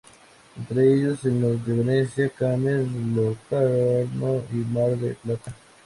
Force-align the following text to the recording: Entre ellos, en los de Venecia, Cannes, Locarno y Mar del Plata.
Entre 0.57 0.93
ellos, 0.95 1.23
en 1.25 1.41
los 1.41 1.63
de 1.63 1.73
Venecia, 1.77 2.29
Cannes, 2.31 2.87
Locarno 3.15 4.41
y 4.51 4.55
Mar 4.73 4.97
del 4.97 5.13
Plata. 5.17 5.53